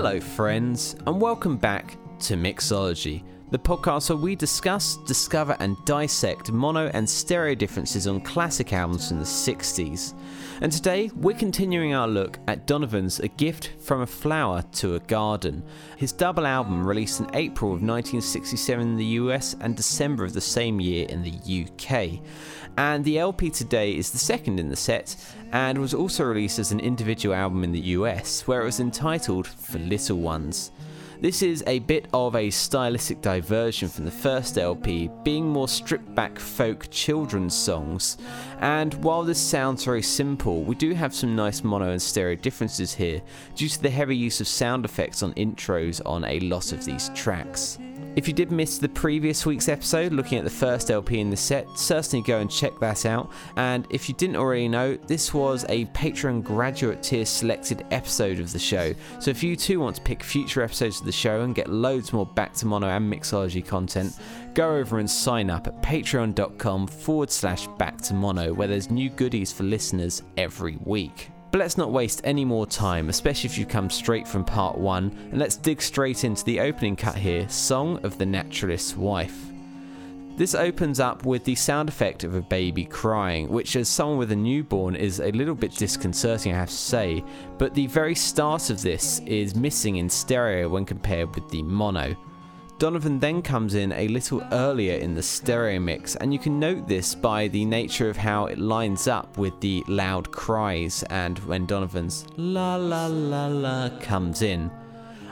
Hello, 0.00 0.20
friends, 0.20 0.94
and 1.08 1.20
welcome 1.20 1.56
back 1.56 1.96
to 2.20 2.34
Mixology, 2.34 3.24
the 3.50 3.58
podcast 3.58 4.10
where 4.10 4.18
we 4.18 4.36
discuss, 4.36 4.96
discover, 5.06 5.56
and 5.58 5.76
dissect 5.86 6.52
mono 6.52 6.88
and 6.92 7.08
stereo 7.08 7.54
differences 7.54 8.06
on 8.06 8.20
classic 8.20 8.74
albums 8.74 9.08
from 9.08 9.18
the 9.18 9.24
60s. 9.24 10.12
And 10.60 10.70
today, 10.70 11.10
we're 11.16 11.36
continuing 11.36 11.94
our 11.94 12.06
look 12.06 12.38
at 12.46 12.66
Donovan's 12.66 13.20
A 13.20 13.28
Gift 13.28 13.70
from 13.80 14.02
a 14.02 14.06
Flower 14.06 14.62
to 14.72 14.96
a 14.96 15.00
Garden, 15.00 15.62
his 15.96 16.12
double 16.12 16.46
album 16.46 16.86
released 16.86 17.20
in 17.20 17.30
April 17.34 17.70
of 17.70 17.80
1967 17.82 18.86
in 18.86 18.96
the 18.96 19.04
US 19.04 19.56
and 19.60 19.76
December 19.76 20.24
of 20.24 20.34
the 20.34 20.40
same 20.40 20.78
year 20.78 21.06
in 21.08 21.22
the 21.22 21.64
UK. 21.64 22.20
And 22.76 23.04
the 23.04 23.18
LP 23.18 23.50
today 23.50 23.96
is 23.96 24.10
the 24.10 24.18
second 24.18 24.60
in 24.60 24.68
the 24.68 24.76
set 24.76 25.16
and 25.52 25.78
was 25.78 25.94
also 25.94 26.24
released 26.24 26.58
as 26.58 26.70
an 26.70 26.80
individual 26.80 27.34
album 27.34 27.64
in 27.64 27.72
the 27.72 27.80
US, 27.80 28.46
where 28.46 28.60
it 28.60 28.66
was 28.66 28.78
entitled 28.78 29.46
For 29.46 29.78
Little 29.78 30.18
Ones. 30.18 30.70
This 31.20 31.42
is 31.42 31.64
a 31.66 31.80
bit 31.80 32.06
of 32.14 32.36
a 32.36 32.48
stylistic 32.48 33.20
diversion 33.20 33.88
from 33.88 34.04
the 34.04 34.10
first 34.10 34.56
LP, 34.56 35.10
being 35.24 35.48
more 35.48 35.66
stripped 35.66 36.14
back 36.14 36.38
folk 36.38 36.86
children's 36.92 37.56
songs. 37.56 38.18
And 38.60 38.94
while 39.02 39.24
this 39.24 39.40
sounds 39.40 39.84
very 39.84 40.02
simple, 40.02 40.62
we 40.62 40.76
do 40.76 40.94
have 40.94 41.12
some 41.12 41.34
nice 41.34 41.64
mono 41.64 41.90
and 41.90 42.00
stereo 42.00 42.36
differences 42.36 42.94
here 42.94 43.20
due 43.56 43.68
to 43.68 43.82
the 43.82 43.90
heavy 43.90 44.16
use 44.16 44.40
of 44.40 44.46
sound 44.46 44.84
effects 44.84 45.24
on 45.24 45.34
intros 45.34 46.00
on 46.06 46.22
a 46.24 46.38
lot 46.38 46.70
of 46.70 46.84
these 46.84 47.10
tracks. 47.16 47.80
If 48.18 48.26
you 48.26 48.34
did 48.34 48.50
miss 48.50 48.78
the 48.78 48.88
previous 48.88 49.46
week's 49.46 49.68
episode 49.68 50.12
looking 50.12 50.38
at 50.38 50.44
the 50.44 50.50
first 50.50 50.90
LP 50.90 51.20
in 51.20 51.30
the 51.30 51.36
set, 51.36 51.68
certainly 51.78 52.20
go 52.26 52.40
and 52.40 52.50
check 52.50 52.76
that 52.80 53.06
out. 53.06 53.30
And 53.54 53.86
if 53.90 54.08
you 54.08 54.14
didn't 54.16 54.34
already 54.34 54.66
know, 54.66 54.96
this 54.96 55.32
was 55.32 55.64
a 55.68 55.84
Patreon 55.84 56.42
graduate 56.42 57.00
tier 57.00 57.24
selected 57.24 57.86
episode 57.92 58.40
of 58.40 58.52
the 58.52 58.58
show. 58.58 58.92
So 59.20 59.30
if 59.30 59.44
you 59.44 59.54
too 59.54 59.78
want 59.78 59.94
to 59.94 60.02
pick 60.02 60.24
future 60.24 60.64
episodes 60.64 60.98
of 60.98 61.06
the 61.06 61.12
show 61.12 61.42
and 61.42 61.54
get 61.54 61.68
loads 61.68 62.12
more 62.12 62.26
back 62.26 62.54
to 62.54 62.66
mono 62.66 62.88
and 62.88 63.08
mixology 63.08 63.64
content, 63.64 64.18
go 64.52 64.74
over 64.74 64.98
and 64.98 65.08
sign 65.08 65.48
up 65.48 65.68
at 65.68 65.80
patreon.com 65.80 66.88
forward 66.88 67.30
slash 67.30 67.68
back 67.78 67.98
to 67.98 68.14
mono, 68.14 68.52
where 68.52 68.66
there's 68.66 68.90
new 68.90 69.10
goodies 69.10 69.52
for 69.52 69.62
listeners 69.62 70.24
every 70.36 70.76
week. 70.82 71.30
But 71.50 71.58
let's 71.58 71.78
not 71.78 71.92
waste 71.92 72.20
any 72.24 72.44
more 72.44 72.66
time, 72.66 73.08
especially 73.08 73.48
if 73.48 73.56
you 73.56 73.64
come 73.64 73.88
straight 73.88 74.28
from 74.28 74.44
part 74.44 74.76
one, 74.76 75.16
and 75.30 75.38
let's 75.38 75.56
dig 75.56 75.80
straight 75.80 76.24
into 76.24 76.44
the 76.44 76.60
opening 76.60 76.94
cut 76.94 77.16
here 77.16 77.48
Song 77.48 77.98
of 78.04 78.18
the 78.18 78.26
Naturalist's 78.26 78.96
Wife. 78.96 79.46
This 80.36 80.54
opens 80.54 81.00
up 81.00 81.24
with 81.24 81.42
the 81.44 81.54
sound 81.56 81.88
effect 81.88 82.22
of 82.22 82.34
a 82.34 82.42
baby 82.42 82.84
crying, 82.84 83.48
which, 83.48 83.74
as 83.76 83.88
someone 83.88 84.18
with 84.18 84.30
a 84.30 84.36
newborn, 84.36 84.94
is 84.94 85.20
a 85.20 85.32
little 85.32 85.54
bit 85.54 85.74
disconcerting, 85.74 86.52
I 86.52 86.58
have 86.58 86.68
to 86.68 86.74
say. 86.74 87.24
But 87.56 87.74
the 87.74 87.88
very 87.88 88.14
start 88.14 88.70
of 88.70 88.80
this 88.80 89.20
is 89.26 89.56
missing 89.56 89.96
in 89.96 90.08
stereo 90.08 90.68
when 90.68 90.84
compared 90.84 91.34
with 91.34 91.48
the 91.48 91.62
mono. 91.62 92.14
Donovan 92.78 93.18
then 93.18 93.42
comes 93.42 93.74
in 93.74 93.90
a 93.90 94.06
little 94.06 94.40
earlier 94.52 94.98
in 94.98 95.12
the 95.12 95.22
stereo 95.22 95.80
mix, 95.80 96.14
and 96.14 96.32
you 96.32 96.38
can 96.38 96.60
note 96.60 96.86
this 96.86 97.12
by 97.12 97.48
the 97.48 97.64
nature 97.64 98.08
of 98.08 98.16
how 98.16 98.46
it 98.46 98.56
lines 98.56 99.08
up 99.08 99.36
with 99.36 99.60
the 99.60 99.82
loud 99.88 100.30
cries 100.30 101.02
and 101.10 101.40
when 101.40 101.66
Donovan's 101.66 102.24
la 102.36 102.76
la 102.76 103.08
la 103.08 103.48
la 103.48 103.90
comes 103.98 104.42
in. 104.42 104.70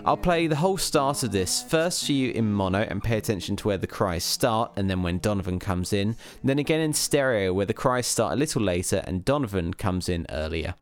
I'll 0.05 0.17
play 0.17 0.49
the 0.49 0.57
whole 0.57 0.77
start 0.77 1.23
of 1.23 1.31
this 1.31 1.63
first 1.63 2.07
for 2.07 2.13
you 2.13 2.33
in 2.33 2.53
mono 2.53 2.81
and 2.81 3.01
pay 3.01 3.17
attention 3.17 3.55
to 3.57 3.69
where 3.69 3.79
the 3.79 3.87
cries 3.87 4.25
start 4.25 4.73
and 4.75 4.91
then 4.91 5.05
when 5.05 5.19
Donovan 5.19 5.61
comes 5.61 5.93
in, 5.93 6.17
then 6.43 6.59
again 6.59 6.81
in 6.81 6.95
stereo 6.95 7.53
where 7.53 7.67
the 7.67 7.73
cries 7.73 8.09
start 8.09 8.33
a 8.33 8.37
little 8.37 8.63
later 8.63 9.05
and 9.07 9.25
Donovan 9.25 9.73
comes 9.73 10.09
in 10.09 10.27
earlier. 10.31 10.75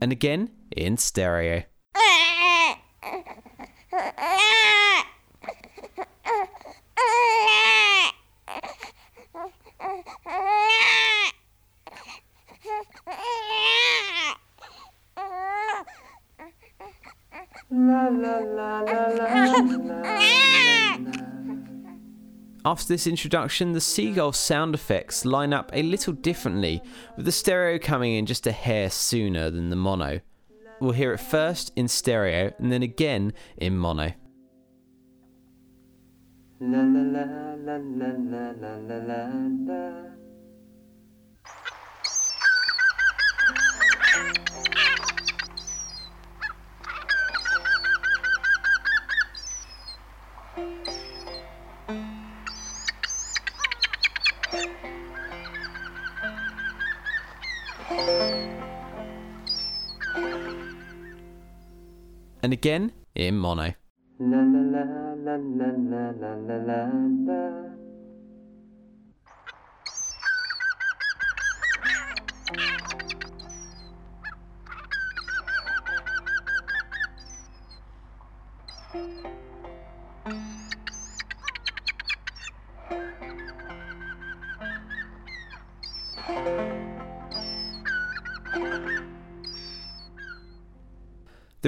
And 0.00 0.12
again 0.12 0.50
in 0.70 0.96
stereo. 0.98 1.64
After 22.84 22.92
this 22.92 23.06
introduction, 23.06 23.72
the 23.72 23.80
seagull 23.80 24.32
sound 24.32 24.74
effects 24.74 25.24
line 25.24 25.54
up 25.54 25.70
a 25.72 25.82
little 25.82 26.12
differently, 26.12 26.82
with 27.16 27.24
the 27.24 27.32
stereo 27.32 27.78
coming 27.78 28.12
in 28.12 28.26
just 28.26 28.46
a 28.46 28.52
hair 28.52 28.90
sooner 28.90 29.48
than 29.48 29.70
the 29.70 29.76
mono. 29.76 30.20
We'll 30.80 30.92
hear 30.92 31.14
it 31.14 31.20
first 31.20 31.72
in 31.76 31.88
stereo 31.88 32.52
and 32.58 32.70
then 32.70 32.82
again 32.82 33.32
in 33.56 33.78
mono. 33.78 34.12
La, 36.60 36.82
la, 36.82 37.00
la, 37.08 37.78
and 62.44 62.52
again 62.52 62.92
in 63.14 63.38
mono. 63.38 63.72
La, 64.18 64.42
la, 64.42 64.60
la, 66.66 67.73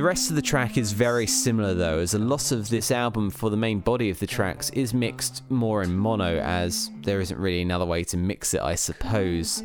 rest 0.06 0.30
of 0.30 0.36
the 0.36 0.42
track 0.42 0.78
is 0.78 0.92
very 0.92 1.26
similar 1.26 1.74
though, 1.74 1.98
as 1.98 2.14
a 2.14 2.18
lot 2.20 2.52
of 2.52 2.68
this 2.68 2.92
album 2.92 3.28
for 3.28 3.50
the 3.50 3.56
main 3.56 3.80
body 3.80 4.08
of 4.08 4.20
the 4.20 4.26
tracks 4.26 4.70
is 4.70 4.94
mixed 4.94 5.42
more 5.50 5.82
in 5.82 5.96
mono, 5.96 6.38
as 6.38 6.92
there 7.02 7.20
isn't 7.20 7.40
really 7.40 7.60
another 7.60 7.84
way 7.84 8.04
to 8.04 8.16
mix 8.16 8.54
it, 8.54 8.60
I 8.60 8.76
suppose. 8.76 9.64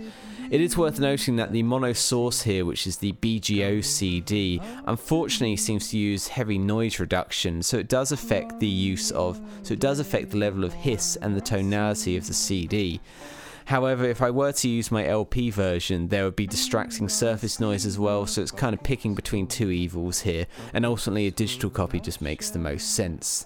It 0.50 0.60
is 0.60 0.76
worth 0.76 1.00
noting 1.00 1.36
that 1.36 1.52
the 1.52 1.62
mono 1.62 1.94
source 1.94 2.42
here, 2.42 2.66
which 2.66 2.88
is 2.88 2.98
the 2.98 3.12
BGO 3.14 3.86
CD, 3.86 4.60
unfortunately 4.88 5.58
seems 5.58 5.90
to 5.90 5.98
use 6.00 6.28
heavy 6.28 6.58
noise 6.58 7.00
reduction, 7.00 7.62
so 7.62 7.78
it 7.78 7.88
does 7.88 8.12
affect 8.12 8.60
the 8.60 8.68
use 8.68 9.12
of, 9.12 9.40
so 9.62 9.74
it 9.74 9.80
does 9.80 10.00
affect 10.00 10.32
the 10.32 10.38
level 10.38 10.64
of 10.64 10.74
hiss 10.74 11.18
and 11.18 11.36
the 11.36 11.42
tonality 11.42 12.18
of 12.18 12.26
the 12.26 12.34
CD. 12.34 13.00
However, 13.72 14.04
if 14.04 14.22
I 14.22 14.32
were 14.32 14.52
to 14.52 14.68
use 14.68 14.92
my 14.92 15.08
LP 15.08 15.50
version, 15.50 16.10
there 16.10 16.26
would 16.26 16.36
be 16.36 16.44
oh, 16.44 16.52
distracting 16.52 17.08
surface 17.08 17.58
noise 17.58 17.86
as 17.86 17.98
well, 17.98 18.26
so 18.26 18.42
it's 18.42 18.52
kind 18.52 18.74
of 18.74 18.84
picking 18.84 19.16
between 19.16 19.48
two 19.48 19.72
evils 19.72 20.20
here, 20.20 20.46
and 20.74 20.86
ultimately 20.86 21.26
a 21.28 21.32
digital 21.32 21.70
oh, 21.70 21.74
copy 21.74 22.02
just 22.02 22.20
makes 22.20 22.50
the 22.50 22.60
most 22.60 22.94
sense. 22.94 23.46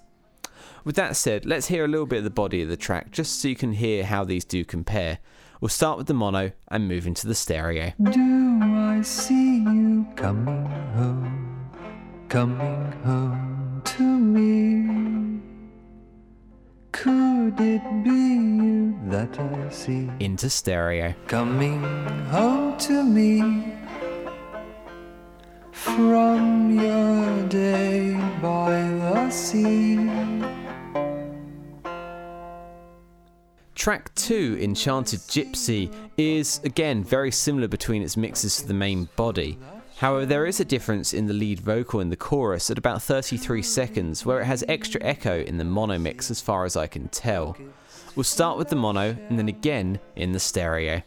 With 0.83 0.95
that 0.95 1.15
said, 1.15 1.45
let's 1.45 1.67
hear 1.67 1.85
a 1.85 1.87
little 1.87 2.07
bit 2.07 2.17
of 2.17 2.23
the 2.23 2.31
body 2.31 2.63
of 2.63 2.69
the 2.69 2.75
track, 2.75 3.11
just 3.11 3.39
so 3.39 3.49
you 3.49 3.55
can 3.55 3.73
hear 3.73 4.03
how 4.03 4.23
these 4.23 4.45
do 4.45 4.65
compare. 4.65 5.19
We'll 5.61 5.69
start 5.69 5.99
with 5.99 6.07
the 6.07 6.15
mono 6.15 6.53
and 6.69 6.87
move 6.87 7.05
into 7.05 7.27
the 7.27 7.35
stereo. 7.35 7.93
Do 8.01 8.59
I 8.63 9.03
see 9.03 9.59
you 9.59 10.07
coming 10.15 10.65
home, 10.95 11.69
coming 12.29 12.91
home 13.03 13.83
to 13.85 14.01
me? 14.01 14.64
Could 17.55 17.67
it 17.67 18.03
be 18.03 18.11
you 18.11 18.99
that 19.05 19.39
I 19.39 19.69
see? 19.69 20.09
Into 20.19 20.49
stereo. 20.49 21.13
Coming 21.27 21.81
home 22.25 22.77
to 22.79 23.01
me 23.01 23.73
from 25.71 26.77
your 26.77 27.47
day 27.47 28.13
by 28.41 28.71
the 28.71 29.29
sea. 29.29 29.95
Track 33.73 34.13
2, 34.15 34.57
Enchanted 34.59 35.19
Gypsy, 35.21 35.93
is 36.17 36.59
again 36.65 37.05
very 37.05 37.31
similar 37.31 37.69
between 37.69 38.01
its 38.01 38.17
mixes 38.17 38.57
to 38.57 38.67
the 38.67 38.73
main 38.73 39.07
body. 39.15 39.57
However, 39.97 40.25
there 40.25 40.45
is 40.45 40.59
a 40.59 40.65
difference 40.65 41.13
in 41.13 41.27
the 41.27 41.33
lead 41.33 41.61
vocal 41.61 42.01
in 42.01 42.09
the 42.09 42.17
chorus 42.17 42.69
at 42.69 42.77
about 42.77 43.01
33 43.01 43.61
seconds, 43.61 44.25
where 44.25 44.41
it 44.41 44.45
has 44.45 44.63
extra 44.67 45.01
echo 45.01 45.39
in 45.39 45.57
the 45.57 45.63
mono 45.63 45.97
mix 45.97 46.29
as 46.29 46.41
far 46.41 46.65
as 46.65 46.75
I 46.75 46.87
can 46.87 47.07
tell. 47.07 47.55
We'll 48.13 48.25
start 48.25 48.57
with 48.57 48.67
the 48.67 48.75
mono 48.75 49.15
and 49.29 49.39
then 49.39 49.47
again 49.47 49.99
in 50.15 50.33
the 50.33 50.39
stereo. 50.39 51.01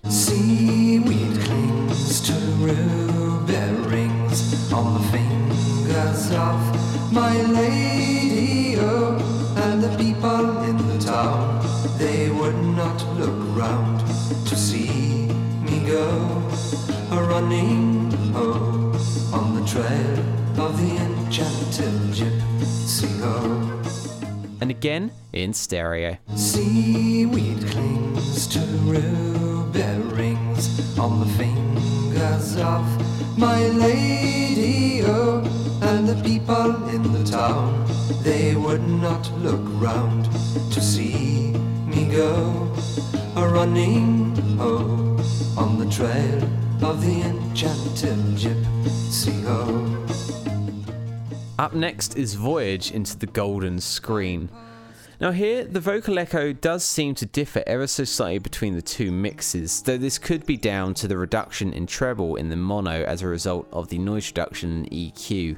Running 17.11 17.88
trail 19.69 20.19
of 20.59 20.81
the 20.81 20.97
enchanted 20.97 21.93
gypsy. 22.17 23.09
And 24.63 24.71
again 24.71 25.11
in 25.35 25.53
stereo. 25.53 26.17
Seaweed 26.37 27.67
clings 27.67 28.47
to 28.49 28.61
ruby 28.89 29.83
rings 30.17 30.99
on 30.99 31.21
the 31.21 31.27
fingers 31.37 32.57
of 32.57 33.39
my 33.39 33.67
lady. 33.69 35.03
Oh, 35.05 35.45
and 35.83 36.09
the 36.09 36.21
people 36.23 36.89
in 36.89 37.03
the 37.13 37.25
town, 37.31 37.87
they 38.23 38.57
would 38.57 38.89
not 38.89 39.31
look 39.39 39.65
round 39.81 40.25
to 40.73 40.81
see 40.81 41.53
me 41.85 42.07
go 42.07 42.73
a 43.37 43.47
running 43.47 44.35
oh 44.59 45.17
on 45.57 45.79
the 45.79 45.87
trail 45.91 46.68
of 46.83 47.05
the 47.05 47.23
enchanted 47.23 48.15
gypsy. 48.37 49.45
Oh. 49.47 50.07
Up 51.59 51.75
next 51.75 52.17
is 52.17 52.35
Voyage 52.35 52.93
into 52.93 53.19
the 53.19 53.27
Golden 53.27 53.81
Screen. 53.81 54.49
Now, 55.21 55.33
here, 55.33 55.65
the 55.65 55.81
vocal 55.81 56.17
echo 56.21 56.53
does 56.53 56.85
seem 56.85 57.17
to 57.17 57.27
differ 57.27 57.65
ever 57.67 57.89
so 57.89 58.05
slightly 58.05 58.39
between 58.39 58.77
the 58.77 58.83
two 58.83 59.11
mixes, 59.11 59.83
though 59.83 59.99
this 59.99 60.17
could 60.17 60.47
be 60.47 60.57
down 60.57 60.95
to 60.95 61.09
the 61.09 61.19
reduction 61.19 61.73
in 61.73 61.87
treble 61.87 62.37
in 62.37 62.49
the 62.49 62.57
mono 62.57 63.03
as 63.03 63.23
a 63.23 63.27
result 63.27 63.67
of 63.73 63.89
the 63.89 63.99
noise 63.99 64.29
reduction 64.29 64.71
and 64.71 64.91
EQ. 64.93 65.57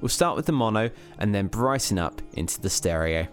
We'll 0.00 0.08
start 0.08 0.34
with 0.34 0.46
the 0.46 0.52
mono 0.52 0.90
and 1.18 1.32
then 1.32 1.46
brighten 1.46 2.00
up 2.00 2.20
into 2.32 2.60
the 2.60 2.70
stereo. 2.70 3.28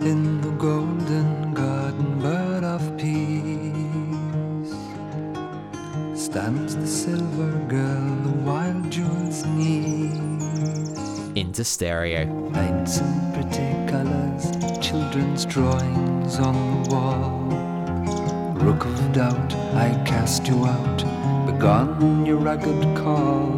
In 0.00 0.40
the 0.40 0.50
golden 0.50 1.54
garden, 1.54 2.20
bird 2.20 2.62
of 2.62 2.96
peace, 2.96 3.71
stands 6.32 6.74
the 6.76 6.86
silver 6.86 7.50
girl, 7.68 8.16
the 8.22 8.32
wild 8.42 8.90
jewel's 8.90 9.44
knees. 9.44 11.28
Into 11.34 11.62
stereo. 11.62 12.24
Paints 12.54 13.00
in 13.00 13.32
pretty 13.34 13.68
colors, 13.92 14.50
children's 14.80 15.44
drawings 15.44 16.38
on 16.38 16.84
the 16.84 16.94
wall. 16.94 17.28
Rook 18.64 18.86
of 18.86 19.12
doubt, 19.12 19.54
I 19.74 19.90
cast 20.06 20.46
you 20.46 20.64
out, 20.64 21.04
begone 21.44 22.24
your 22.24 22.38
rugged 22.38 22.96
call. 22.96 23.54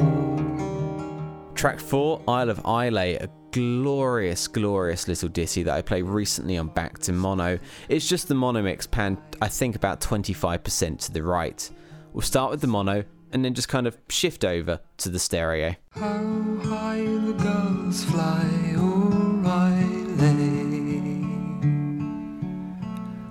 Track 1.54 1.78
4, 1.78 2.22
Isle 2.26 2.50
of 2.50 2.58
Islay, 2.66 3.14
a 3.14 3.30
glorious, 3.52 4.48
glorious 4.48 5.06
little 5.06 5.28
ditty 5.28 5.62
that 5.62 5.74
I 5.74 5.80
played 5.80 6.06
recently 6.06 6.58
on 6.58 6.66
Back 6.66 6.98
to 7.02 7.12
Mono. 7.12 7.60
It's 7.88 8.08
just 8.08 8.26
the 8.26 8.34
mono 8.34 8.62
mix 8.62 8.84
panned, 8.84 9.18
I 9.40 9.46
think, 9.46 9.76
about 9.76 10.00
25% 10.00 10.98
to 11.06 11.12
the 11.12 11.22
right. 11.22 11.70
We'll 12.14 12.22
start 12.22 12.52
with 12.52 12.60
the 12.60 12.68
mono 12.68 13.04
and 13.32 13.44
then 13.44 13.54
just 13.54 13.68
kind 13.68 13.88
of 13.88 13.98
shift 14.08 14.44
over 14.44 14.78
to 14.98 15.08
the 15.08 15.18
stereo. 15.18 15.74
How 15.90 16.60
high 16.62 17.02
the 17.02 17.32
gulls 17.32 18.04
fly 18.04 18.48
O'Reilly. 18.76 20.22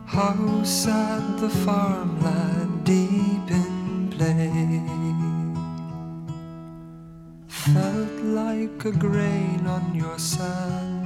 How 0.06 0.64
sad 0.64 1.40
the 1.40 1.48
farmland 1.48 2.84
deep 2.84 3.50
in 3.50 4.10
play. 4.12 4.84
Felt 7.48 8.22
like 8.22 8.84
a 8.84 8.92
grain 8.92 9.66
on 9.66 9.96
your 9.96 10.20
sand. 10.20 11.03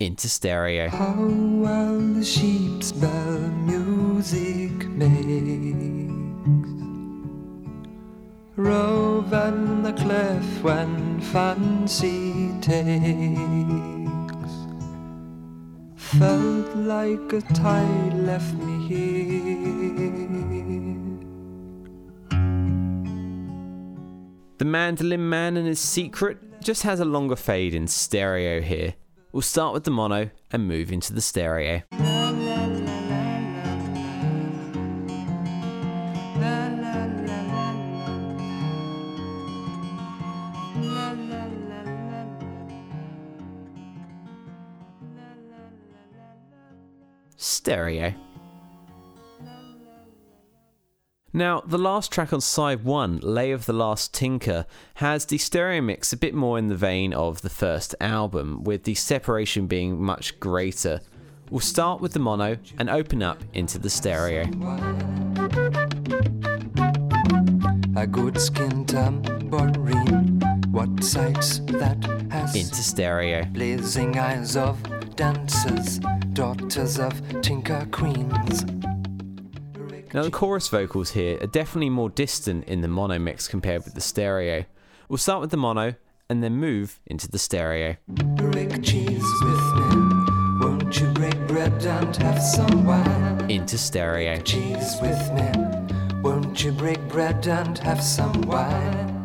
Into 0.00 0.30
stereo. 0.30 0.88
How 0.88 1.14
well 1.14 1.98
the 1.98 2.24
sheep's 2.24 2.90
bell 2.90 3.38
music 3.38 4.88
makes. 4.88 6.10
Rove 8.56 9.30
and 9.34 9.84
the 9.84 9.92
cliff 9.92 10.62
when 10.62 11.20
fancy 11.20 12.50
takes. 12.62 12.80
Felt 15.96 16.74
like 16.76 17.32
a 17.34 17.42
tide 17.52 18.14
left 18.14 18.54
me 18.54 18.88
here. 18.88 19.20
The 24.56 24.64
Mandolin 24.64 25.28
Man 25.28 25.58
and 25.58 25.66
his 25.66 25.78
secret 25.78 26.38
just 26.62 26.84
has 26.84 27.00
a 27.00 27.04
longer 27.04 27.36
fade 27.36 27.74
in 27.74 27.86
stereo 27.86 28.62
here. 28.62 28.94
We'll 29.32 29.42
start 29.42 29.74
with 29.74 29.84
the 29.84 29.92
mono 29.92 30.30
and 30.50 30.66
move 30.66 30.90
into 30.90 31.12
the 31.12 31.20
stereo. 31.20 31.82
Stereo. 47.36 48.14
Now, 51.32 51.62
the 51.64 51.78
last 51.78 52.10
track 52.10 52.32
on 52.32 52.40
side 52.40 52.82
1, 52.82 53.20
Lay 53.22 53.52
of 53.52 53.66
the 53.66 53.72
Last 53.72 54.12
Tinker, 54.12 54.66
has 54.94 55.26
the 55.26 55.38
stereo 55.38 55.80
mix 55.80 56.12
a 56.12 56.16
bit 56.16 56.34
more 56.34 56.58
in 56.58 56.66
the 56.66 56.74
vein 56.74 57.12
of 57.12 57.42
the 57.42 57.48
first 57.48 57.94
album, 58.00 58.64
with 58.64 58.82
the 58.82 58.96
separation 58.96 59.68
being 59.68 60.02
much 60.02 60.40
greater. 60.40 61.00
We'll 61.48 61.60
start 61.60 62.00
with 62.00 62.14
the 62.14 62.18
mono 62.18 62.58
and 62.78 62.90
open 62.90 63.22
up 63.22 63.44
into 63.52 63.78
the 63.78 63.90
stereo. 63.90 64.42
A 67.96 68.06
good 68.08 68.40
skin 68.40 68.84
tambourine. 68.84 70.40
What 70.72 71.02
sights 71.02 71.60
that 71.60 71.98
has 72.30 72.56
Into 72.56 72.82
stereo. 72.82 73.44
blazing 73.44 74.18
eyes 74.18 74.56
of 74.56 74.80
dancers, 75.14 75.98
daughters 76.32 76.98
of 76.98 77.12
tinker 77.42 77.86
queens. 77.92 78.64
Now, 80.12 80.24
the 80.24 80.30
chorus 80.30 80.66
vocals 80.66 81.10
here 81.10 81.38
are 81.40 81.46
definitely 81.46 81.90
more 81.90 82.10
distant 82.10 82.64
in 82.64 82.80
the 82.80 82.88
mono 82.88 83.16
mix 83.16 83.46
compared 83.46 83.84
with 83.84 83.94
the 83.94 84.00
stereo. 84.00 84.64
We'll 85.08 85.18
start 85.18 85.40
with 85.40 85.50
the 85.50 85.56
mono 85.56 85.94
and 86.28 86.42
then 86.42 86.56
move 86.56 87.00
into 87.06 87.28
the 87.28 87.38
stereo. 87.38 87.96
Break 88.08 88.82
cheese 88.82 89.24
with 89.42 89.74
me. 89.76 90.10
Won't 90.60 91.00
you 91.00 91.06
break 91.12 91.46
bread 91.46 91.86
and 91.86 92.16
have 92.16 92.42
some 92.42 92.84
wine? 92.84 93.48
Into 93.48 93.78
stereo. 93.78 94.40
Cheese 94.40 94.96
with 95.00 95.32
me. 95.32 95.48
Won't 96.22 96.64
you 96.64 96.72
break 96.72 97.00
bread 97.08 97.46
and 97.46 97.78
have 97.78 98.02
some 98.02 98.42
wine? 98.42 99.16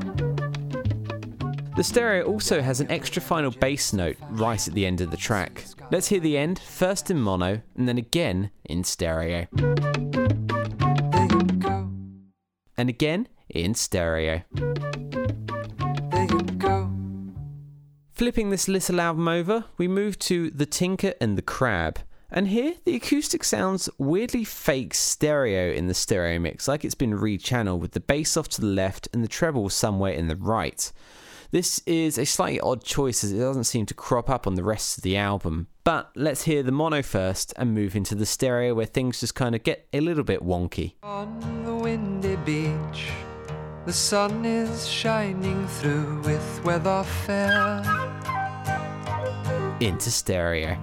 The 1.76 1.84
stereo 1.84 2.26
also 2.26 2.62
has 2.62 2.80
an 2.80 2.92
extra 2.92 3.24
final 3.24 3.50
bass 3.50 3.92
note 3.92 4.18
right 4.30 4.68
at 4.68 4.74
the 4.76 4.86
end 4.86 5.02
of 5.02 5.10
the 5.10 5.18
track. 5.18 5.66
Let's 5.92 6.08
hear 6.08 6.20
the 6.20 6.38
end, 6.38 6.60
first 6.60 7.10
in 7.10 7.20
mono 7.20 7.62
and 7.76 7.88
then 7.88 7.98
again 7.98 8.52
in 8.66 8.84
stereo. 8.84 9.48
There 12.86 13.24
you 13.24 13.26
go. 13.26 13.26
And 13.26 13.26
again 13.26 13.28
in 13.50 13.74
stereo. 13.74 14.42
There 16.12 16.24
you 16.24 16.42
go. 16.42 16.92
Flipping 18.14 18.50
this 18.50 18.68
little 18.68 19.02
album 19.02 19.28
over, 19.28 19.66
we 19.78 19.88
move 19.88 20.20
to 20.20 20.52
The 20.52 20.66
Tinker 20.66 21.14
and 21.20 21.38
the 21.38 21.42
Crab. 21.42 22.00
And 22.32 22.48
here, 22.48 22.76
the 22.86 22.96
acoustic 22.96 23.44
sounds 23.44 23.90
weirdly 23.98 24.44
fake 24.44 24.94
stereo 24.94 25.74
in 25.74 25.88
the 25.88 25.94
stereo 25.94 26.40
mix, 26.40 26.68
like 26.68 26.86
it's 26.86 26.96
been 26.96 27.14
rechanneled 27.14 27.80
with 27.80 27.92
the 27.92 28.00
bass 28.00 28.38
off 28.38 28.50
to 28.50 28.62
the 28.62 28.68
left 28.68 29.08
and 29.14 29.24
the 29.24 29.28
treble 29.28 29.70
somewhere 29.70 30.14
in 30.14 30.28
the 30.28 30.36
right. 30.36 30.92
This 31.52 31.82
is 31.86 32.18
a 32.18 32.26
slightly 32.26 32.60
odd 32.60 32.84
choice 32.84 33.24
as 33.24 33.32
it 33.32 33.40
doesn't 33.40 33.66
seem 33.66 33.86
to 33.88 33.94
crop 33.94 34.30
up 34.30 34.48
on 34.48 34.56
the 34.56 34.64
rest 34.64 34.98
of 34.98 35.04
the 35.04 35.16
album. 35.18 35.68
But 35.84 36.12
let's 36.16 36.44
hear 36.44 36.64
the 36.64 36.72
mono 36.72 37.04
first 37.04 37.54
and 37.58 37.74
move 37.74 37.96
into 37.96 38.16
the 38.16 38.26
stereo 38.26 38.74
where 38.74 38.86
things 38.88 39.20
just 39.20 39.36
kind 39.36 39.54
of 39.54 39.64
get 39.64 39.88
a 39.94 40.00
little 40.00 40.24
bit 40.24 40.42
wonky. 40.42 40.94
On 41.04 41.64
the 41.64 41.76
windy 41.76 42.36
beach, 42.38 43.10
the 43.86 43.94
sun 43.94 44.44
is 44.46 44.88
shining 44.88 45.68
through 45.68 46.22
with 46.22 46.62
weather 46.64 47.04
fair. 47.04 47.84
into 49.80 50.10
stereo. 50.10 50.76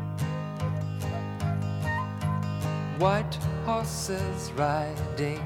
White 2.99 3.35
horses 3.65 4.53
riding 4.55 5.43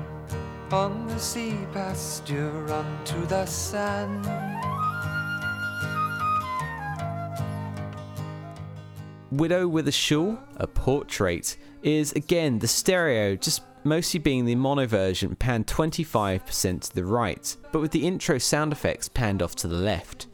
on 0.70 1.06
the 1.06 1.18
sea 1.18 1.56
pasture 1.72 2.72
onto 2.72 3.24
the 3.26 3.46
sand. 3.46 4.55
Widow 9.36 9.68
with 9.68 9.86
a 9.86 9.92
Shawl, 9.92 10.38
a 10.56 10.66
portrait, 10.66 11.58
is 11.82 12.12
again 12.12 12.58
the 12.58 12.66
stereo, 12.66 13.36
just 13.36 13.60
mostly 13.84 14.18
being 14.18 14.46
the 14.46 14.54
mono 14.54 14.86
version 14.86 15.36
panned 15.36 15.66
25% 15.66 16.80
to 16.80 16.94
the 16.94 17.04
right, 17.04 17.54
but 17.70 17.80
with 17.80 17.90
the 17.90 18.06
intro 18.06 18.38
sound 18.38 18.72
effects 18.72 19.10
panned 19.10 19.42
off 19.42 19.54
to 19.56 19.68
the 19.68 19.76
left. 19.76 20.26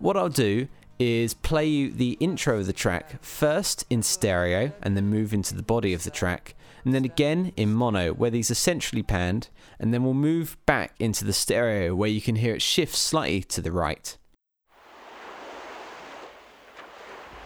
What 0.00 0.16
I'll 0.16 0.28
do 0.28 0.66
is 0.98 1.32
play 1.32 1.66
you 1.66 1.92
the 1.92 2.16
intro 2.18 2.58
of 2.58 2.66
the 2.66 2.72
track 2.72 3.22
first 3.22 3.84
in 3.88 4.02
stereo 4.02 4.72
and 4.82 4.96
then 4.96 5.06
move 5.06 5.32
into 5.32 5.54
the 5.54 5.62
body 5.62 5.94
of 5.94 6.02
the 6.02 6.10
track, 6.10 6.56
and 6.84 6.92
then 6.92 7.04
again 7.04 7.52
in 7.56 7.72
mono 7.72 8.12
where 8.12 8.30
these 8.30 8.50
are 8.50 8.56
centrally 8.56 9.04
panned, 9.04 9.48
and 9.78 9.94
then 9.94 10.02
we'll 10.02 10.12
move 10.12 10.56
back 10.66 10.96
into 10.98 11.24
the 11.24 11.32
stereo 11.32 11.94
where 11.94 12.10
you 12.10 12.20
can 12.20 12.34
hear 12.34 12.56
it 12.56 12.62
shift 12.62 12.96
slightly 12.96 13.44
to 13.44 13.62
the 13.62 13.70
right. 13.70 14.16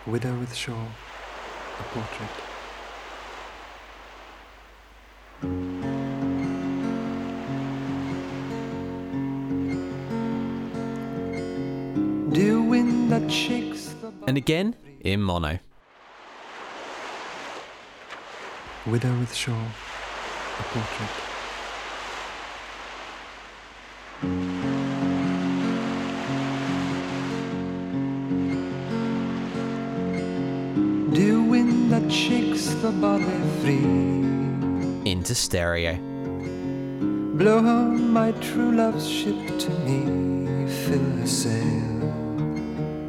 Widow 0.08 0.38
with 0.38 0.54
shawl, 0.54 0.88
a 1.78 1.82
portrait. 1.92 2.30
Dear 12.32 12.62
wind 12.62 13.12
that 13.12 13.30
shakes 13.30 13.94
And 14.26 14.38
again 14.38 14.74
in 15.02 15.20
mono. 15.20 15.58
Widow 18.86 19.18
with 19.18 19.34
shawl, 19.34 19.66
a 20.58 20.62
portrait. 20.62 21.27
Free. 33.68 35.10
Into 35.10 35.34
stereo. 35.34 35.94
Blow 37.34 37.62
home 37.62 38.12
my 38.12 38.32
true 38.32 38.72
love's 38.72 39.08
ship 39.08 39.37
to 39.58 39.70
me, 39.87 40.66
fill 40.87 41.10
her 41.20 41.26
sail. 41.26 42.02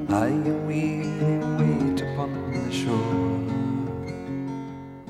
I 0.10 0.28
am 0.28 0.68
weary, 0.68 1.39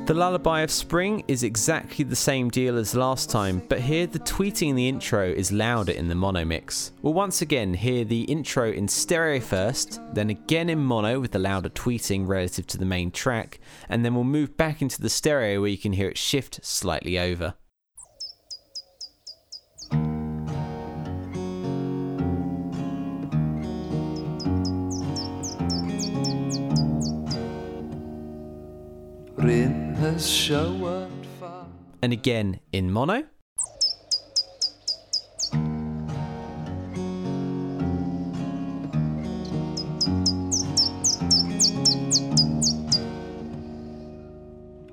The 0.10 0.16
Lullaby 0.16 0.62
of 0.62 0.72
Spring 0.72 1.24
is 1.28 1.44
exactly 1.44 2.04
the 2.04 2.16
same 2.16 2.50
deal 2.50 2.80
as 2.80 2.96
last 2.96 3.30
time, 3.30 3.62
but 3.70 3.80
here 3.80 4.08
the 4.08 4.18
tweeting 4.18 4.70
in 4.70 4.76
the 4.76 4.90
intro 4.90 5.30
is 5.30 5.52
louder 5.52 5.92
in 5.92 6.08
the 6.08 6.16
mono 6.16 6.44
mix. 6.44 6.94
We'll 7.04 7.14
once 7.14 7.44
again 7.44 7.76
hear 7.76 8.04
the 8.04 8.24
intro 8.24 8.72
in 8.72 8.88
stereo 8.88 9.40
first, 9.40 10.02
then 10.16 10.32
again 10.32 10.68
in 10.68 10.80
mono 10.80 11.20
with 11.20 11.30
the 11.30 11.38
louder 11.38 11.70
tweeting 11.70 12.28
relative 12.28 12.66
to 12.66 12.80
the 12.80 12.86
main 12.86 13.12
track, 13.12 13.60
and 13.88 14.04
then 14.04 14.16
we'll 14.16 14.24
move 14.24 14.58
back 14.58 14.82
into 14.82 15.00
the 15.00 15.12
stereo 15.12 15.62
where 15.62 15.70
you 15.70 15.78
can 15.78 15.94
hear 15.94 16.10
it 16.10 16.18
shift 16.18 16.66
slightly 16.66 17.20
over. 17.20 17.54
Showered 30.00 31.12
far. 31.40 31.68
And 32.02 32.14
again 32.14 32.62
in 32.72 32.90
mono. 32.90 33.26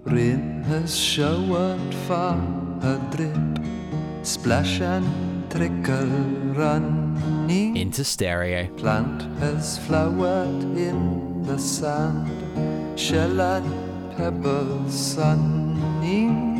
Rain 0.04 0.64
has 0.64 0.98
showered 0.98 1.94
far 2.08 2.38
a 2.82 2.98
drip, 3.14 3.64
splash 4.24 4.80
and 4.80 5.06
trickle 5.52 6.06
running. 6.52 7.76
into 7.76 8.02
stereo. 8.02 8.66
Plant 8.76 9.22
has 9.38 9.78
flowered 9.78 10.64
in 10.76 11.42
the 11.44 11.58
sand, 11.58 12.98
shell 12.98 13.40
and 13.40 13.85
sunning. 14.90 16.56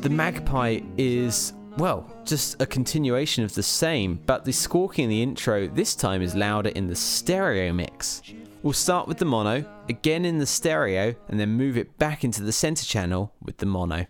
The 0.00 0.10
magpie 0.10 0.80
is, 0.96 1.52
well, 1.76 2.10
just 2.24 2.60
a 2.60 2.66
continuation 2.66 3.44
of 3.44 3.54
the 3.54 3.62
same, 3.62 4.20
but 4.26 4.44
the 4.44 4.52
squawking 4.52 5.04
in 5.04 5.10
the 5.10 5.22
intro 5.22 5.68
this 5.68 5.94
time 5.94 6.20
is 6.20 6.34
louder 6.34 6.70
in 6.70 6.88
the 6.88 6.96
stereo 6.96 7.72
mix. 7.72 8.22
We'll 8.62 8.72
start 8.72 9.06
with 9.06 9.18
the 9.18 9.24
mono, 9.24 9.64
again 9.88 10.24
in 10.24 10.38
the 10.38 10.46
stereo, 10.46 11.14
and 11.28 11.38
then 11.38 11.50
move 11.50 11.76
it 11.76 11.96
back 11.98 12.24
into 12.24 12.42
the 12.42 12.52
center 12.52 12.84
channel 12.84 13.32
with 13.40 13.58
the 13.58 13.66
mono. 13.66 14.06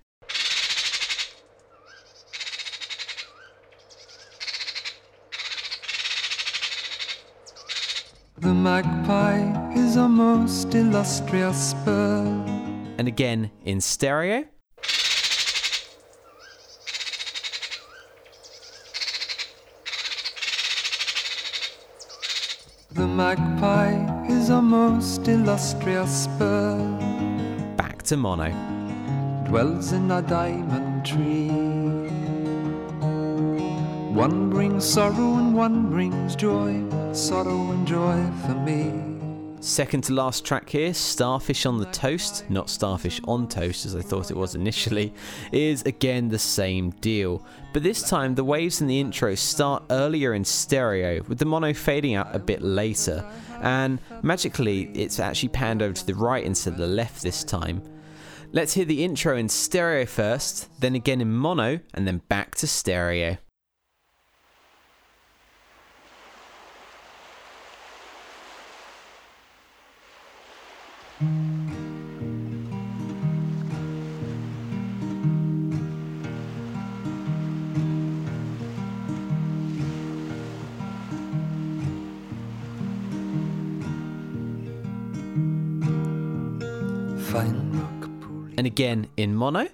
the 8.41 8.55
magpie 8.55 9.75
is 9.75 9.97
a 9.97 10.09
most 10.09 10.75
illustrious 10.75 11.75
bird. 11.85 12.38
And 12.99 13.07
again 13.07 13.53
in 13.65 13.81
stereo. 13.81 14.45
The 22.91 23.07
magpie 23.07 24.27
is 24.27 24.51
a 24.51 24.61
most 24.61 25.29
illustrious 25.29 26.27
bird. 26.39 27.77
Back 27.77 28.03
to 28.05 28.17
mono. 28.17 28.51
dwells 29.47 29.93
in 29.93 30.11
a 30.11 30.21
diamond 30.21 31.07
tree. 31.07 31.49
One 34.13 34.51
brings 34.51 34.85
sorrow 34.85 35.37
and 35.37 35.55
one 35.55 35.91
brings 35.91 36.35
joy, 36.35 36.83
sorrow 37.13 37.71
and 37.71 37.87
joy 37.87 38.19
for 38.45 38.55
me. 38.55 39.18
Second 39.61 40.05
to 40.05 40.13
last 40.13 40.45
track 40.45 40.69
here, 40.69 40.95
Starfish 40.95 41.67
on 41.67 41.79
the 41.79 41.87
Toast, 41.87 42.49
not 42.49 42.71
Starfish 42.71 43.21
on 43.25 43.49
Toast 43.49 43.87
as 43.87 43.97
I 43.97 44.01
thought 44.01 44.31
it 44.31 44.37
was 44.37 44.55
initially, 44.55 45.13
is 45.51 45.83
again 45.83 46.29
the 46.29 46.39
same 46.39 46.91
deal. 46.91 47.45
But 47.73 47.83
this 47.83 48.09
time 48.09 48.37
the 48.37 48.45
waves 48.45 48.81
in 48.81 48.87
the 48.87 49.01
intro 49.01 49.35
start 49.35 49.83
earlier 49.91 50.35
in 50.35 50.45
stereo, 50.45 51.25
with 51.25 51.39
the 51.39 51.45
mono 51.45 51.75
fading 51.75 52.15
out 52.15 52.35
a 52.35 52.39
bit 52.39 52.63
later. 52.63 53.29
And 53.61 53.99
magically, 54.23 54.91
it's 54.95 55.19
actually 55.19 55.49
panned 55.49 55.83
over 55.83 55.95
to 55.95 56.07
the 56.07 56.15
right 56.15 56.45
instead 56.45 56.75
of 56.75 56.79
the 56.79 56.87
left 56.87 57.23
this 57.23 57.43
time. 57.43 57.83
Let's 58.53 58.75
hear 58.75 58.85
the 58.85 59.05
intro 59.05 59.37
in 59.37 59.49
stereo 59.49 60.07
first, 60.07 60.69
then 60.81 60.95
again 60.95 61.21
in 61.21 61.33
mono, 61.33 61.81
and 61.95 62.07
then 62.07 62.19
back 62.29 62.55
to 62.57 62.69
stereo. 62.69 63.39
And 87.41 88.67
again 88.67 89.07
in 89.17 89.35
mono. 89.35 89.69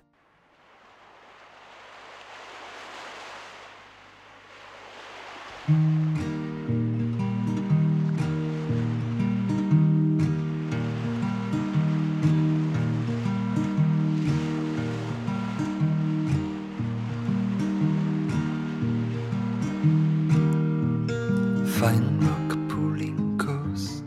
Fine 21.78 22.20
rock 22.20 22.58
pooling 22.68 23.38
coast. 23.38 24.04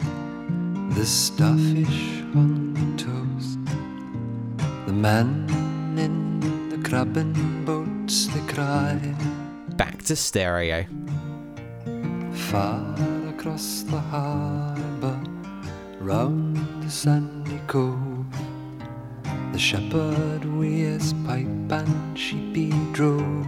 The 0.96 1.06
starfish 1.06 2.07
man 5.08 5.98
in 5.98 6.70
the 6.70 6.78
crabbing 6.90 7.64
boats 7.64 8.28
they 8.28 8.46
cry. 8.54 9.00
Back 9.78 10.04
to 10.04 10.18
stereo. 10.18 10.86
Far 12.34 12.94
across 13.30 13.84
the 13.84 14.02
harbour, 14.12 15.18
round 16.02 16.58
the 16.84 16.90
sandy 16.90 17.62
cove. 17.68 18.26
The 19.54 19.58
shepherd 19.58 20.44
wi' 20.44 20.84
his 20.90 21.14
pipe 21.26 21.72
and 21.72 22.20
sheepy 22.20 22.72
drove. 22.92 23.48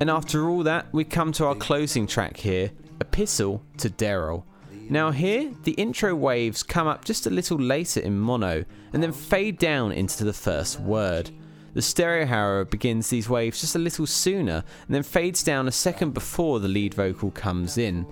And 0.00 0.08
after 0.08 0.48
all 0.48 0.62
that, 0.62 0.86
we 0.92 1.04
come 1.04 1.32
to 1.32 1.44
our 1.44 1.54
closing 1.54 2.06
track 2.06 2.38
here, 2.38 2.70
Epistle 2.98 3.62
to 3.76 3.90
Derroll. 3.90 4.44
Now, 4.88 5.10
here, 5.10 5.52
the 5.62 5.72
intro 5.72 6.14
waves 6.14 6.62
come 6.62 6.86
up 6.86 7.04
just 7.04 7.26
a 7.26 7.30
little 7.30 7.58
later 7.58 8.00
in 8.00 8.18
mono 8.18 8.64
and 8.92 9.02
then 9.02 9.12
fade 9.12 9.58
down 9.58 9.92
into 9.92 10.24
the 10.24 10.32
first 10.32 10.80
word. 10.80 11.30
The 11.74 11.82
stereo, 11.82 12.26
however, 12.26 12.64
begins 12.66 13.08
these 13.08 13.28
waves 13.28 13.60
just 13.60 13.74
a 13.74 13.78
little 13.78 14.06
sooner 14.06 14.64
and 14.86 14.94
then 14.94 15.02
fades 15.02 15.42
down 15.42 15.68
a 15.68 15.72
second 15.72 16.12
before 16.12 16.60
the 16.60 16.68
lead 16.68 16.94
vocal 16.94 17.30
comes 17.30 17.78
in. 17.78 18.06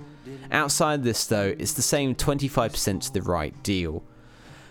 Outside 0.50 1.02
this, 1.02 1.26
though, 1.26 1.54
it's 1.58 1.74
the 1.74 1.82
same 1.82 2.14
25% 2.14 3.00
to 3.02 3.12
the 3.12 3.22
right 3.22 3.62
deal. 3.62 4.02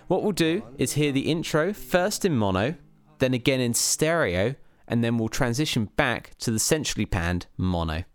What 0.08 0.24
we'll 0.24 0.32
do 0.32 0.64
is 0.78 0.94
hear 0.94 1.12
the 1.12 1.30
intro 1.30 1.72
first 1.74 2.26
in 2.26 2.36
mono, 2.36 2.76
then 3.20 3.36
again 3.36 3.60
in 3.60 3.76
stereo, 3.76 4.56
and 4.88 5.04
then 5.04 5.20
we'll 5.20 5.30
transition 5.30 5.86
back 5.96 6.32
to 6.40 6.50
the 6.50 6.58
centrally 6.58 7.06
panned 7.06 7.46
mono. 7.58 8.06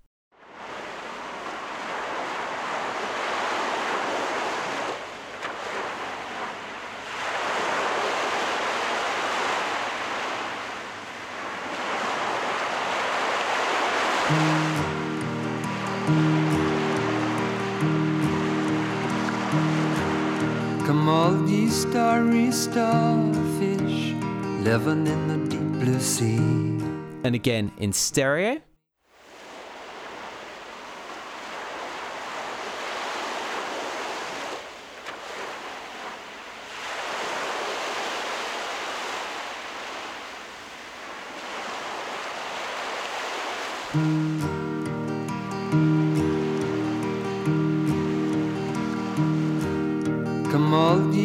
Come 20.87 21.09
all 21.11 21.47
ye 21.47 21.69
starry 21.69 22.51
starfish 22.51 24.15
living 24.65 25.07
in 25.07 25.29
the 25.29 25.37
deep 25.51 25.61
blue 25.79 26.01
sea. 26.01 26.39
And 27.23 27.35
again 27.35 27.71
in 27.77 27.93
stereo. 27.93 28.63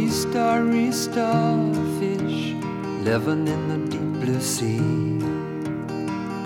Starry 0.09 0.91
starfish 0.91 2.53
living 3.03 3.47
in 3.47 3.61
the 3.69 3.77
deep 3.89 4.21
blue 4.21 4.41
sea. 4.41 4.79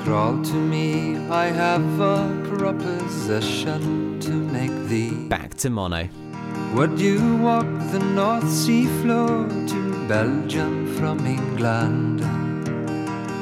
Crawl 0.04 0.42
to 0.44 0.54
me, 0.54 1.18
I 1.30 1.46
have 1.46 2.00
a 2.00 2.30
proposition 2.58 4.20
to 4.20 4.32
make 4.32 4.76
thee. 4.90 5.28
Back 5.28 5.56
to 5.56 5.70
mono. 5.70 6.10
Would 6.76 7.00
you 7.00 7.38
walk 7.38 7.68
the 7.92 8.00
North 8.00 8.50
Sea 8.50 8.86
floor 9.02 9.48
to 9.48 10.08
Belgium 10.08 10.94
from 10.98 11.26
England? 11.26 12.20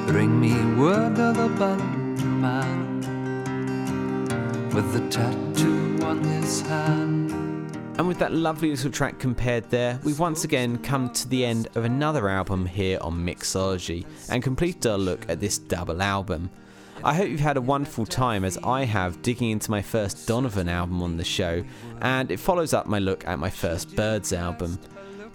Bring 0.07 0.39
me 0.39 0.53
word 0.79 1.17
of 1.19 1.37
the 1.37 1.50
Bantu 1.57 2.25
man 2.25 3.01
with 4.74 4.93
the 4.93 5.01
tattoo 5.09 6.00
on 6.03 6.24
his 6.24 6.61
hand. 6.61 7.21
And 8.01 8.07
with 8.07 8.18
that 8.18 8.33
lovely 8.33 8.72
little 8.72 8.90
track 8.90 9.20
compared 9.20 9.70
there, 9.70 10.00
we've 10.03 10.18
once 10.18 10.44
again 10.44 10.79
come 10.79 11.11
to 11.11 11.27
the 11.29 11.46
end 11.46 11.68
of 11.75 11.85
another 11.85 12.29
album 12.29 12.66
here 12.66 12.98
on 13.00 13.24
Mixology 13.24 14.07
and 14.27 14.42
completed 14.42 14.87
our 14.87 14.98
look 14.98 15.29
at 15.29 15.40
this 15.40 15.59
double 15.59 16.01
album. 16.01 16.50
I 17.03 17.14
hope 17.14 17.29
you've 17.29 17.40
had 17.40 17.57
a 17.57 17.61
wonderful 17.61 18.07
time 18.07 18.44
as 18.44 18.57
I 18.64 18.85
have 18.85 19.22
digging 19.22 19.51
into 19.51 19.70
my 19.70 19.83
first 19.83 20.27
Donovan 20.27 20.68
album 20.68 21.03
on 21.03 21.18
the 21.18 21.24
show, 21.24 21.64
and 22.01 22.31
it 22.31 22.40
follows 22.40 22.74
up 22.74 22.87
my 22.87 22.98
look 22.98 23.24
at 23.27 23.37
my 23.37 23.51
first 23.51 23.96
Byrds 23.96 24.33
album. 24.33 24.79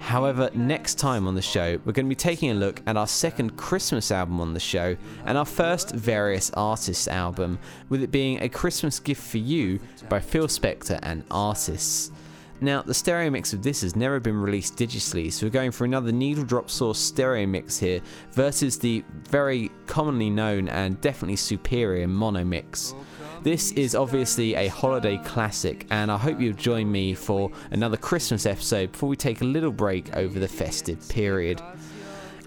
However, 0.01 0.51
next 0.53 0.97
time 0.97 1.29
on 1.29 1.37
the 1.37 1.43
show, 1.43 1.79
we're 1.85 1.93
going 1.93 2.07
to 2.07 2.09
be 2.09 2.17
taking 2.17 2.51
a 2.51 2.55
look 2.55 2.83
at 2.89 2.97
our 2.97 3.07
second 3.07 3.57
Christmas 3.57 4.11
album 4.11 4.41
on 4.41 4.55
the 4.55 4.61
show 4.61 4.97
and 5.25 5.39
our 5.39 5.45
first 5.45 5.93
Various 5.93 6.51
Artists 6.55 7.07
album, 7.07 7.61
with 7.91 8.03
it 8.03 8.11
being 8.11 8.43
A 8.43 8.49
Christmas 8.49 8.99
Gift 8.99 9.23
for 9.23 9.39
You 9.39 9.79
by 10.09 10.19
Phil 10.19 10.49
Spector 10.49 10.99
and 11.05 11.23
Artists. 11.31 12.11
Now, 12.61 12.83
the 12.83 12.95
stereo 12.95 13.31
mix 13.31 13.53
of 13.53 13.63
this 13.63 13.83
has 13.83 13.97
never 13.97 14.19
been 14.19 14.37
released 14.37 14.77
digitally, 14.77 15.31
so 15.31 15.47
we're 15.47 15.51
going 15.51 15.71
for 15.71 15.85
another 15.85 16.11
needle 16.11 16.45
drop 16.45 16.71
source 16.71 16.99
stereo 16.99 17.47
mix 17.47 17.79
here 17.79 18.01
versus 18.33 18.79
the 18.79 19.05
very 19.29 19.71
commonly 19.87 20.31
known 20.31 20.69
and 20.69 21.01
definitely 21.01 21.37
superior 21.37 22.09
mono 22.09 22.45
mix. 22.45 22.95
This 23.43 23.73
is 23.73 23.95
obviously 23.95 24.55
a 24.55 24.69
holiday 24.69 25.19
classic, 25.19 25.87
and 25.91 26.11
I 26.11 26.17
hope 26.17 26.41
you'll 26.41 26.55
join 26.55 26.91
me 26.91 27.15
for 27.15 27.51
another 27.71 27.99
Christmas 27.99 28.47
episode 28.47 28.93
before 28.93 29.09
we 29.11 29.17
take 29.17 29.43
a 29.43 29.45
little 29.45 29.71
break 29.71 30.17
over 30.17 30.39
the 30.41 30.49
festive 30.49 31.07
period. 31.09 31.61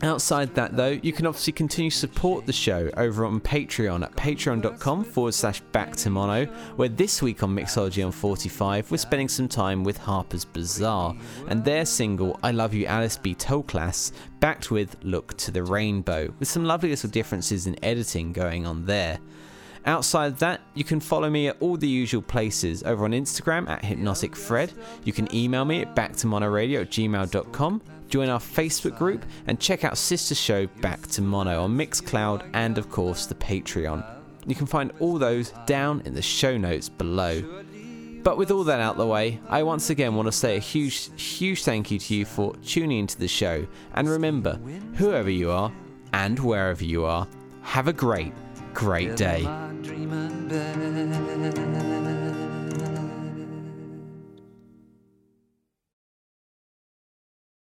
Outside 0.01 0.55
that, 0.55 0.77
though, 0.77 0.97
you 1.03 1.12
can 1.12 1.25
obviously 1.25 1.51
continue 1.51 1.91
to 1.91 1.97
support 1.97 2.45
the 2.45 2.53
show 2.53 2.89
over 2.95 3.25
on 3.25 3.41
Patreon 3.41 4.03
at 4.03 4.15
patreon.com 4.15 5.03
forward 5.03 5.33
slash 5.33 5.59
back 5.71 5.95
to 5.97 6.09
mono, 6.09 6.45
where 6.77 6.88
this 6.88 7.21
week 7.21 7.43
on 7.43 7.53
Mixology 7.53 8.05
on 8.05 8.12
45, 8.12 8.91
we're 8.91 8.97
spending 8.97 9.27
some 9.27 9.49
time 9.49 9.83
with 9.83 9.97
Harpers 9.97 10.45
Bizarre 10.45 11.15
and 11.49 11.65
their 11.65 11.85
single 11.85 12.39
I 12.41 12.51
Love 12.51 12.73
You 12.73 12.85
Alice 12.85 13.17
B. 13.17 13.35
Toklas, 13.35 14.13
backed 14.39 14.71
with 14.71 14.95
Look 15.03 15.35
to 15.38 15.51
the 15.51 15.63
Rainbow, 15.63 16.33
with 16.39 16.47
some 16.47 16.63
lovely 16.63 16.91
little 16.91 17.09
differences 17.09 17.67
in 17.67 17.83
editing 17.83 18.31
going 18.31 18.65
on 18.65 18.85
there. 18.85 19.19
Outside 19.89 20.38
that, 20.38 20.62
you 20.75 20.84
can 20.84 20.99
follow 20.99 21.32
me 21.32 21.47
at 21.47 21.58
all 21.60 21.75
the 21.75 21.88
usual 21.88 22.21
places 22.21 22.84
over 22.84 23.06
on 23.06 23.12
Instagram 23.12 23.67
at 23.67 23.82
HypnoticFred. 23.82 24.71
You 25.04 25.12
can 25.12 25.34
email 25.36 25.65
me 25.65 25.82
at 25.82 25.95
backtomonoradio 25.95 26.82
at 26.82 26.91
gmail.com, 26.91 27.82
join 28.08 28.30
our 28.30 28.39
Facebook 28.39 28.95
group, 28.99 29.25
and 29.47 29.60
check 29.60 29.84
out 29.84 29.97
Sister 29.97 30.36
Show 30.36 30.67
Back 30.82 31.08
to 31.08 31.23
Mono 31.23 31.63
on 31.63 31.75
Mixcloud 31.75 32.47
and, 32.54 32.78
of 32.78 32.91
course, 32.91 33.25
the 33.25 33.34
Patreon. 33.34 34.06
You 34.45 34.54
can 34.54 34.67
find 34.67 34.91
all 34.99 35.17
those 35.17 35.54
down 35.65 36.04
in 36.06 36.13
the 36.13 36.21
show 36.21 36.56
notes 36.56 36.88
below. 36.88 37.41
But 38.21 38.38
with 38.38 38.52
all 38.52 38.65
that 38.65 38.80
out 38.80 38.97
the 38.97 39.08
way, 39.08 39.39
I 39.49 39.63
once 39.63 39.89
again 39.89 40.13
want 40.13 40.28
to 40.28 40.32
say 40.32 40.56
a 40.56 40.60
huge, 40.60 41.10
huge 41.19 41.63
thank 41.63 41.89
you 41.89 41.97
to 41.97 42.13
you 42.13 42.25
for 42.25 42.56
tuning 42.58 42.99
into 42.99 43.17
the 43.17 43.28
show. 43.28 43.65
And 43.95 44.08
remember, 44.08 44.60
whoever 44.97 45.32
you 45.32 45.49
are 45.49 45.71
and 46.13 46.38
wherever 46.38 46.84
you 46.84 47.06
are, 47.06 47.28
have 47.63 47.88
a 47.88 47.93
great, 47.93 48.34
great 48.73 49.15
day. 49.15 49.47